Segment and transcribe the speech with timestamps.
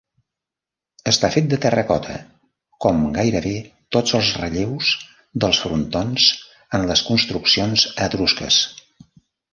[1.09, 2.15] Està fet de terracota,
[2.85, 3.53] com gairebé
[3.97, 4.89] tots els relleus
[5.45, 6.27] dels frontons
[6.79, 8.59] en les construccions etrusques.